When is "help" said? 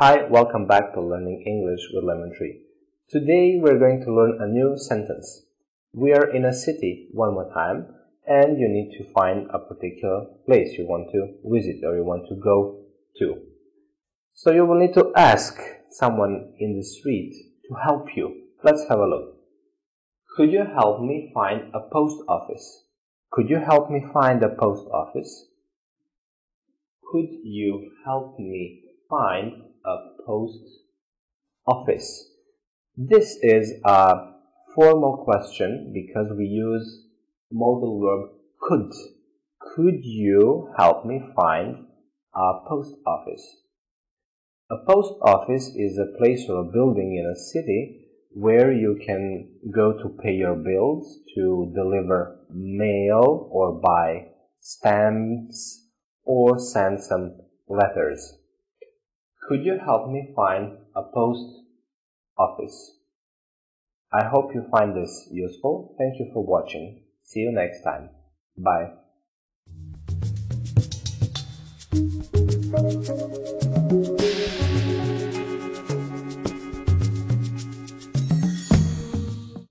17.82-18.06, 20.64-21.00, 23.58-23.90, 28.04-28.38, 40.76-41.06, 59.82-60.10